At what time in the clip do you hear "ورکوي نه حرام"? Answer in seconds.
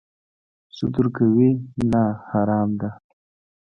0.97-2.69